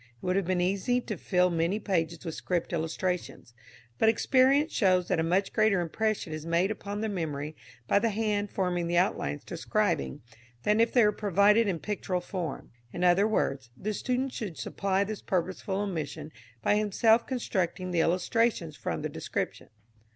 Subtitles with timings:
[0.19, 3.53] It would have been easy to fill many pages with script illustrations,
[3.99, 7.55] but experience shows that a much greater impression is made upon the memory
[7.87, 10.01] by the hand forming the outlines described
[10.63, 12.71] than if they were provided in pictorial form.
[12.91, 16.31] In other words, the student should supply this purposeful omission
[16.63, 19.69] by himself constructing the illustrations from the description.